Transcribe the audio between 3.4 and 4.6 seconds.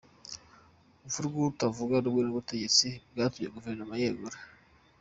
Guverinoma yegura